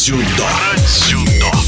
дзюдо. 0.00 0.48
дзюдо. 0.78 1.59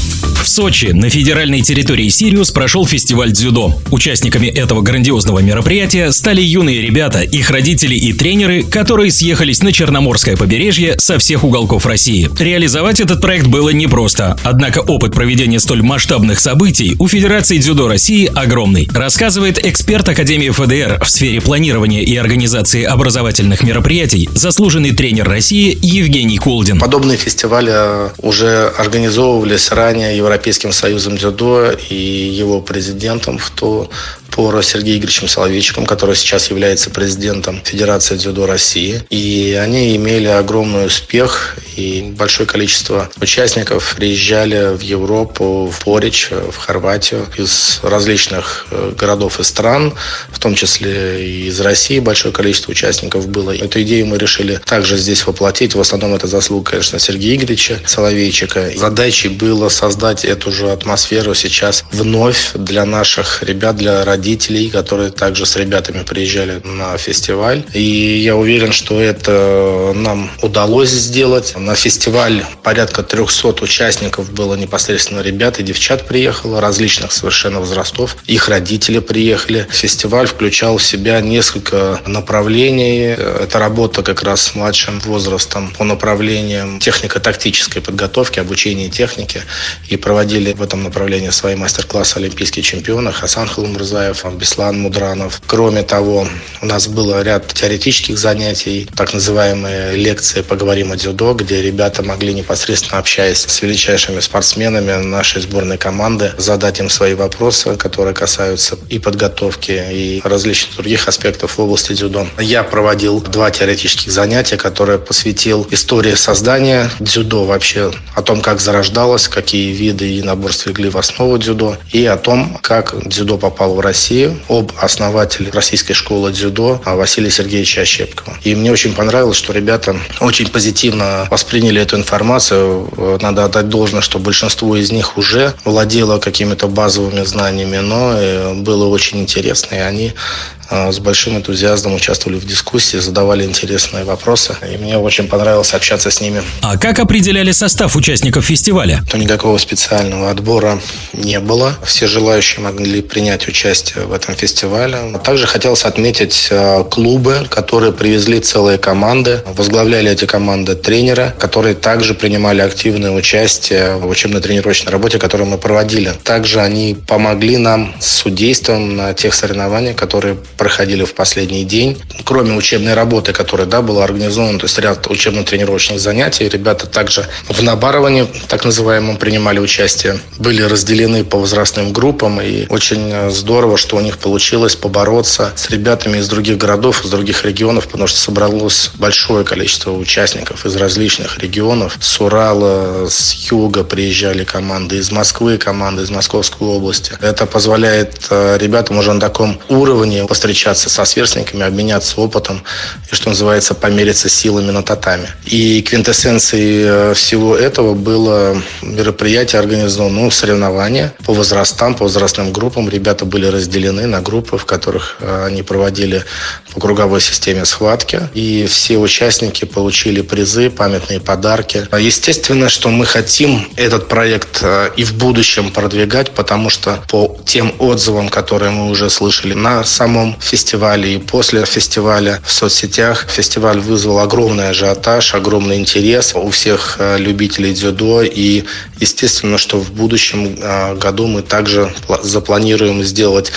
В 0.43 0.49
Сочи 0.49 0.87
на 0.87 1.09
федеральной 1.09 1.61
территории 1.61 2.09
Сириус 2.09 2.51
прошел 2.51 2.85
фестиваль 2.85 3.31
дзюдо. 3.31 3.75
Участниками 3.91 4.47
этого 4.47 4.81
грандиозного 4.81 5.39
мероприятия 5.39 6.11
стали 6.11 6.41
юные 6.41 6.81
ребята, 6.81 7.21
их 7.21 7.49
родители 7.49 7.95
и 7.95 8.11
тренеры, 8.11 8.63
которые 8.63 9.09
съехались 9.09 9.63
на 9.63 9.71
Черноморское 9.71 10.35
побережье 10.35 10.95
со 10.99 11.17
всех 11.17 11.45
уголков 11.45 11.85
России. 11.85 12.29
Реализовать 12.37 12.99
этот 12.99 13.21
проект 13.21 13.47
было 13.47 13.69
непросто, 13.69 14.35
однако 14.43 14.79
опыт 14.79 15.13
проведения 15.13 15.61
столь 15.61 15.81
масштабных 15.81 16.41
событий 16.41 16.97
у 16.99 17.07
Федерации 17.07 17.57
дзюдо 17.57 17.87
России 17.87 18.29
огромный, 18.35 18.89
рассказывает 18.93 19.65
эксперт 19.65 20.09
Академии 20.09 20.49
ФДР 20.49 21.01
в 21.05 21.09
сфере 21.09 21.39
планирования 21.39 22.01
и 22.01 22.17
организации 22.17 22.83
образовательных 22.83 23.63
мероприятий, 23.63 24.29
заслуженный 24.33 24.91
тренер 24.91 25.29
России 25.29 25.77
Евгений 25.81 26.37
Кулдин. 26.37 26.79
Подобные 26.79 27.17
фестивали 27.17 28.11
уже 28.21 28.73
организовывались 28.77 29.71
ранее 29.71 30.17
Европейским 30.17 30.32
Европейским 30.33 30.71
союзом 30.71 31.15
дзюдо 31.15 31.73
и 31.89 31.93
его 31.95 32.59
президентом 32.59 33.37
в 33.37 33.51
то 33.51 33.87
пору 34.33 34.61
Сергеем 34.63 34.97
Игоревичем 34.97 35.27
Соловейчиком, 35.27 35.85
который 35.85 36.15
сейчас 36.15 36.49
является 36.49 36.89
президентом 36.89 37.61
Федерации 37.63 38.15
дзюдо 38.15 38.47
России. 38.47 39.01
И 39.09 39.57
они 39.61 39.95
имели 39.95 40.27
огромный 40.27 40.87
успех, 40.87 41.57
и 41.75 42.13
большое 42.17 42.47
количество 42.47 43.09
участников 43.21 43.95
приезжали 43.95 44.75
в 44.75 44.81
Европу, 44.81 45.71
в 45.71 45.83
Порич, 45.83 46.29
в 46.31 46.57
Хорватию 46.57 47.27
из 47.37 47.79
различных 47.83 48.67
э, 48.71 48.93
городов 48.97 49.39
и 49.39 49.43
стран, 49.43 49.93
в 50.31 50.39
том 50.39 50.55
числе 50.55 51.25
и 51.25 51.47
из 51.47 51.59
России 51.61 51.99
большое 51.99 52.33
количество 52.33 52.71
участников 52.71 53.27
было. 53.27 53.55
Эту 53.55 53.81
идею 53.83 54.07
мы 54.07 54.17
решили 54.17 54.59
также 54.65 54.97
здесь 54.97 55.25
воплотить. 55.27 55.75
В 55.75 55.79
основном 55.79 56.15
это 56.15 56.27
заслуга, 56.27 56.71
конечно, 56.71 56.99
Сергея 56.99 57.35
Игоревича 57.35 57.79
Соловейчика. 57.85 58.71
Задачей 58.75 59.29
было 59.29 59.69
создать 59.69 60.25
эту 60.25 60.51
же 60.51 60.71
атмосферу 60.71 61.35
сейчас 61.35 61.85
вновь 61.91 62.51
для 62.55 62.85
наших 62.85 63.43
ребят, 63.43 63.75
для 63.75 64.03
родителей 64.03 64.22
родителей, 64.23 64.69
которые 64.69 65.11
также 65.11 65.45
с 65.45 65.57
ребятами 65.57 66.03
приезжали 66.03 66.61
на 66.63 66.97
фестиваль. 66.97 67.63
И 67.73 67.81
я 68.23 68.37
уверен, 68.37 68.71
что 68.71 69.01
это 69.01 69.91
нам 69.93 70.29
удалось 70.41 70.89
сделать. 70.89 71.53
На 71.57 71.75
фестиваль 71.75 72.45
порядка 72.63 73.03
300 73.03 73.61
участников 73.61 74.31
было 74.31 74.55
непосредственно 74.55 75.19
ребят 75.19 75.59
и 75.59 75.63
девчат 75.63 76.07
приехало, 76.07 76.61
различных 76.61 77.11
совершенно 77.11 77.59
возрастов. 77.59 78.15
Их 78.25 78.47
родители 78.47 78.99
приехали. 78.99 79.67
Фестиваль 79.69 80.27
включал 80.27 80.77
в 80.77 80.83
себя 80.83 81.19
несколько 81.19 81.99
направлений. 82.07 83.15
Это 83.43 83.59
работа 83.59 84.03
как 84.03 84.23
раз 84.23 84.41
с 84.41 84.55
младшим 84.55 85.01
возрастом 85.01 85.73
по 85.77 85.83
направлениям 85.83 86.79
технико-тактической 86.79 87.81
подготовки, 87.81 88.39
обучения 88.39 88.87
техники. 88.89 89.41
И 89.89 89.97
проводили 89.97 90.53
в 90.53 90.61
этом 90.61 90.83
направлении 90.83 91.31
свои 91.31 91.55
мастер-классы 91.55 92.17
олимпийские 92.17 92.63
чемпионы 92.63 93.11
Хасан 93.11 93.47
Халумрзаев, 93.49 94.12
Мамаев, 94.13 94.37
Беслан 94.37 94.79
Мудранов. 94.79 95.41
Кроме 95.47 95.83
того, 95.83 96.27
у 96.61 96.65
нас 96.65 96.87
был 96.87 97.19
ряд 97.21 97.47
теоретических 97.47 98.17
занятий, 98.17 98.87
так 98.95 99.13
называемые 99.13 99.95
лекции 99.95 100.41
«Поговорим 100.41 100.91
о 100.91 100.95
дзюдо», 100.95 101.33
где 101.33 101.61
ребята 101.61 102.03
могли 102.03 102.33
непосредственно 102.33 102.99
общаясь 102.99 103.39
с 103.39 103.61
величайшими 103.61 104.19
спортсменами 104.19 105.03
нашей 105.03 105.41
сборной 105.41 105.77
команды, 105.77 106.31
задать 106.37 106.79
им 106.79 106.89
свои 106.89 107.15
вопросы, 107.15 107.75
которые 107.75 108.13
касаются 108.13 108.77
и 108.89 108.99
подготовки, 108.99 109.71
и 109.71 110.21
различных 110.23 110.75
других 110.75 111.07
аспектов 111.07 111.57
в 111.57 111.61
области 111.61 111.93
дзюдо. 111.93 112.27
Я 112.39 112.63
проводил 112.63 113.21
два 113.21 113.49
теоретических 113.51 114.11
занятия, 114.11 114.57
которые 114.57 114.99
посвятил 114.99 115.67
истории 115.71 116.15
создания 116.15 116.89
дзюдо 116.99 117.45
вообще, 117.45 117.91
о 118.15 118.21
том, 118.21 118.41
как 118.41 118.59
зарождалось, 118.59 119.27
какие 119.27 119.71
виды 119.71 120.17
и 120.17 120.21
наборств 120.21 120.67
легли 120.67 120.89
в 120.89 120.97
основу 120.97 121.37
дзюдо, 121.37 121.77
и 121.91 122.05
о 122.05 122.17
том, 122.17 122.59
как 122.61 122.95
дзюдо 123.07 123.37
попало 123.37 123.73
в 123.75 123.79
Россию 123.79 124.02
России 124.03 124.37
об 124.49 124.73
основателе 124.81 125.49
российской 125.51 125.93
школы 125.93 126.33
дзюдо 126.33 126.81
Василия 126.85 127.31
Сергеевича 127.31 127.81
Ощепкова. 127.81 128.37
И 128.43 128.53
мне 128.53 128.69
очень 128.69 128.93
понравилось, 128.93 129.37
что 129.37 129.53
ребята 129.53 129.95
очень 130.19 130.49
позитивно 130.49 131.25
восприняли 131.31 131.81
эту 131.81 131.95
информацию. 131.95 132.89
Надо 133.21 133.45
отдать 133.45 133.69
должное, 133.69 134.01
что 134.01 134.19
большинство 134.19 134.75
из 134.75 134.91
них 134.91 135.17
уже 135.17 135.53
владело 135.63 136.19
какими-то 136.19 136.67
базовыми 136.67 137.23
знаниями, 137.23 137.77
но 137.77 138.13
э, 138.13 138.53
было 138.55 138.87
очень 138.87 139.21
интересно. 139.21 139.75
И 139.75 139.79
они 139.79 140.11
а, 140.11 140.62
с 140.69 140.99
большим 140.99 141.37
энтузиазмом 141.37 141.95
участвовали 141.95 142.39
в 142.39 142.45
дискуссии, 142.45 142.97
задавали 142.97 143.43
интересные 143.43 144.03
вопросы. 144.03 144.55
И 144.71 144.77
мне 144.77 144.97
очень 144.97 145.27
понравилось 145.27 145.73
общаться 145.73 146.09
с 146.11 146.21
ними. 146.21 146.41
А 146.61 146.77
как 146.77 146.99
определяли 146.99 147.51
состав 147.51 147.95
участников 147.95 148.45
фестиваля? 148.45 149.03
То 149.09 149.17
никакого 149.17 149.57
специального 149.57 150.29
отбора 150.29 150.79
не 151.13 151.39
было. 151.39 151.75
Все 151.83 152.07
желающие 152.07 152.63
могли 152.63 153.01
принять 153.01 153.47
участие 153.47 154.05
в 154.05 154.13
этом 154.13 154.35
фестивале. 154.35 154.97
Также 155.23 155.47
хотелось 155.47 155.85
отметить 155.85 156.49
а, 156.51 156.83
клубы, 156.83 157.47
которые 157.49 157.91
привезли 157.93 158.39
целые 158.39 158.77
команды. 158.77 159.41
Возглавляли 159.45 160.11
эти 160.11 160.25
команды 160.25 160.75
тренеры, 160.75 161.33
которые 161.39 161.75
также 161.75 162.13
принимали 162.13 162.61
активное 162.61 163.11
участие 163.11 163.95
в 163.97 164.07
учебно-тренировочной 164.07 164.91
работе, 164.91 165.19
которую 165.19 165.49
мы 165.49 165.57
проводили. 165.57 166.13
Также 166.23 166.61
они 166.61 166.95
помогли 167.07 167.57
нам 167.57 167.95
с 167.99 168.07
судейством 168.07 168.95
на 168.95 169.13
тех 169.13 169.33
соревнованиях, 169.33 169.95
которые 169.95 170.37
проходили 170.57 171.03
в 171.03 171.13
последний 171.13 171.63
день. 171.63 172.01
Кроме 172.23 172.55
учебной 172.55 172.93
работы, 172.93 173.33
которая 173.33 173.67
да, 173.67 173.81
была 173.81 174.03
организована, 174.03 174.59
то 174.59 174.65
есть 174.65 174.77
ряд 174.79 175.07
учебно-тренировочных 175.07 175.99
занятий, 175.99 176.47
ребята 176.49 176.87
также 176.87 177.27
в 177.49 177.61
набаровании, 177.61 178.27
так 178.47 178.65
называемом, 178.65 179.17
принимали 179.17 179.59
участие. 179.59 180.19
Были 180.37 180.61
разделены 180.61 181.23
по 181.23 181.37
возрастным 181.37 181.93
группам, 181.93 182.41
и 182.41 182.65
очень 182.69 183.31
здорово, 183.31 183.77
что 183.77 183.97
у 183.97 184.01
них 184.01 184.17
получилось 184.17 184.75
побороться 184.75 185.51
с 185.55 185.69
ребятами 185.69 186.17
из 186.17 186.27
других 186.27 186.57
городов, 186.57 187.03
из 187.03 187.09
других 187.09 187.45
регионов, 187.45 187.87
потому 187.87 188.07
что 188.07 188.19
собралось 188.19 188.91
большое 188.95 189.43
количество 189.43 189.91
участников 189.91 190.65
из 190.65 190.75
различных 190.75 191.37
регионов. 191.39 191.97
С 191.99 192.19
Урала, 192.19 193.07
с 193.09 193.33
юга 193.51 193.83
приезжали 193.83 194.43
команды, 194.43 194.97
из 194.97 195.11
Москвы 195.11 195.57
команды, 195.57 196.03
из 196.03 196.09
Московской 196.09 196.67
области. 196.67 197.13
Это 197.21 197.45
позволяет 197.45 198.27
э, 198.29 198.57
ребятам 198.59 198.97
уже 198.97 199.13
на 199.13 199.19
таком 199.19 199.59
уровне 199.69 200.25
встречаться 200.43 200.89
со 200.89 201.05
сверстниками, 201.05 201.63
обменяться 201.63 202.19
опытом 202.19 202.63
и, 203.09 203.15
что 203.15 203.29
называется, 203.29 203.73
помериться 203.73 204.27
силами 204.27 204.71
на 204.71 204.83
татами. 204.83 205.29
И 205.45 205.81
квинтэссенцией 205.81 206.83
э, 206.85 207.13
всего 207.13 207.55
этого 207.55 207.93
было 207.93 208.61
мероприятие 208.81 209.59
организовано, 209.59 210.23
ну, 210.23 210.31
соревнования 210.31 211.13
по 211.25 211.33
возрастам, 211.33 211.95
по 211.95 212.03
возрастным 212.03 212.51
группам. 212.51 212.89
Ребята 212.89 213.23
были 213.23 213.45
разделены 213.45 214.05
на 214.05 214.19
группы, 214.19 214.57
в 214.57 214.65
которых 214.65 215.15
э, 215.21 215.45
они 215.47 215.63
проводили 215.63 216.25
по 216.73 216.79
круговой 216.79 217.21
системе 217.21 217.65
схватки. 217.65 218.21
И 218.33 218.65
все 218.67 218.97
участники 218.97 219.65
получили 219.65 220.21
призы, 220.21 220.69
памятные 220.69 221.19
подарки. 221.19 221.87
Естественно, 221.97 222.69
что 222.69 222.89
мы 222.89 223.05
хотим 223.05 223.67
этот 223.75 224.07
проект 224.07 224.59
э, 224.61 224.91
и 224.97 225.03
в 225.03 225.13
будущем 225.13 225.71
продвигать, 225.71 226.31
потому 226.31 226.69
что 226.69 227.03
по 227.09 227.37
тем 227.45 227.73
отзывам, 227.79 228.29
которые 228.29 228.71
мы 228.71 228.89
уже 228.89 229.09
слышали 229.09 229.53
на 229.53 229.83
самом 229.83 230.35
фестивале 230.39 231.15
и 231.15 231.17
после 231.19 231.65
фестиваля 231.65 232.41
в 232.45 232.51
соцсетях. 232.51 233.27
Фестиваль 233.29 233.79
вызвал 233.79 234.19
огромный 234.19 234.69
ажиотаж, 234.69 235.35
огромный 235.35 235.77
интерес 235.77 236.33
у 236.35 236.49
всех 236.49 236.95
э, 236.99 237.17
любителей 237.17 237.73
дзюдо. 237.73 238.23
И 238.23 238.63
естественно, 238.99 239.57
что 239.57 239.79
в 239.79 239.91
будущем 239.91 240.55
э, 240.59 240.95
году 240.95 241.27
мы 241.27 241.41
также 241.41 241.93
запланируем 242.23 243.03
сделать 243.03 243.51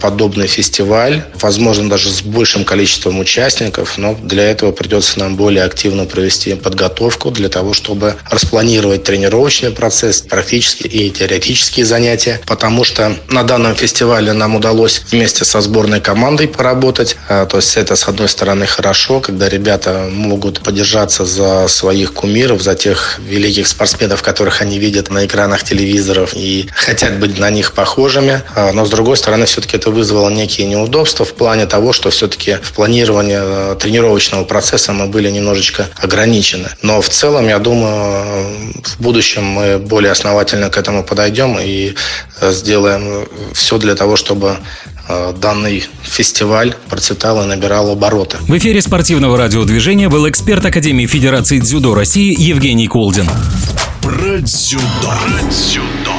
подобный 0.00 0.46
фестиваль, 0.46 1.24
возможно, 1.40 1.88
даже 1.88 2.10
с 2.10 2.22
большим 2.22 2.64
количеством 2.64 3.18
участников, 3.18 3.98
но 3.98 4.14
для 4.14 4.50
этого 4.50 4.72
придется 4.72 5.18
нам 5.18 5.36
более 5.36 5.64
активно 5.64 6.04
провести 6.04 6.54
подготовку 6.54 7.30
для 7.30 7.48
того, 7.48 7.74
чтобы 7.74 8.16
распланировать 8.30 9.04
тренировочный 9.04 9.70
процесс, 9.70 10.22
практические 10.22 10.92
и 10.92 11.10
теоретические 11.10 11.86
занятия, 11.86 12.40
потому 12.46 12.84
что 12.84 13.16
на 13.28 13.42
данном 13.42 13.74
фестивале 13.74 14.32
нам 14.32 14.56
удалось 14.56 15.02
вместе 15.10 15.44
со 15.44 15.60
сборной 15.60 16.00
командой 16.00 16.48
поработать, 16.48 17.16
э, 17.28 17.46
то 17.48 17.58
есть 17.58 17.76
это, 17.76 17.96
с 17.96 18.08
одной 18.08 18.28
стороны, 18.28 18.66
хорошо, 18.66 19.20
когда 19.20 19.48
ребята 19.48 20.08
могут 20.10 20.60
подержаться 20.60 21.24
за 21.24 21.68
своих 21.68 22.12
кумиров, 22.12 22.62
за 22.62 22.74
тех 22.74 23.18
великих 23.18 23.68
спортсменов, 23.68 24.22
которых 24.22 24.60
они 24.60 24.78
видят 24.78 25.10
на 25.10 25.26
экранах 25.26 25.62
телевизоров 25.62 26.32
и 26.34 26.68
хотят 26.74 27.18
быть 27.18 27.38
на 27.38 27.50
них 27.50 27.72
похожими, 27.72 28.42
э, 28.54 28.72
но, 28.72 28.84
с 28.84 28.90
другой 28.90 29.16
стороны, 29.16 29.45
все-таки 29.46 29.76
это 29.76 29.90
вызвало 29.90 30.30
некие 30.30 30.66
неудобства 30.66 31.24
в 31.24 31.34
плане 31.34 31.66
того, 31.66 31.92
что 31.92 32.10
все-таки 32.10 32.56
в 32.62 32.72
планировании 32.72 33.38
э, 33.38 33.76
тренировочного 33.76 34.44
процесса 34.44 34.92
мы 34.92 35.06
были 35.06 35.30
немножечко 35.30 35.88
ограничены. 35.96 36.68
Но 36.82 37.00
в 37.00 37.08
целом, 37.08 37.48
я 37.48 37.58
думаю, 37.58 38.72
в 38.84 39.00
будущем 39.00 39.44
мы 39.44 39.78
более 39.78 40.12
основательно 40.12 40.70
к 40.70 40.76
этому 40.76 41.02
подойдем 41.04 41.58
и 41.58 41.94
э, 42.40 42.52
сделаем 42.52 43.26
все 43.54 43.78
для 43.78 43.94
того, 43.94 44.16
чтобы 44.16 44.56
э, 45.08 45.34
данный 45.40 45.84
фестиваль 46.02 46.74
процветал 46.88 47.42
и 47.42 47.46
набирал 47.46 47.90
обороты. 47.90 48.38
В 48.40 48.56
эфире 48.58 48.82
спортивного 48.82 49.36
радиодвижения 49.36 50.08
был 50.08 50.28
эксперт 50.28 50.64
Академии 50.64 51.06
Федерации 51.06 51.58
дзюдо 51.58 51.94
России 51.94 52.34
Евгений 52.38 52.88
Колдин. 52.88 53.28
Про 54.02 54.38
дзюдо. 54.38 54.82
Про 55.02 55.50
дзюдо. 55.50 56.15